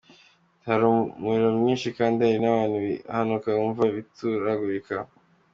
[0.55, 4.95] Ati"Hari umuriro mwinshi kandi hari n’ibintu bihanuka wumva bituragurika.